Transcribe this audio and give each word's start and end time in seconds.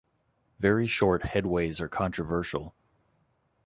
Very 0.59 0.87
short 0.87 1.21
headways 1.21 1.79
are 1.79 1.87
controversial. 1.87 2.73